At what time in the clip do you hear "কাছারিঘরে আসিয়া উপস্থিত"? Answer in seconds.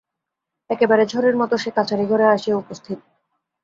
1.71-2.99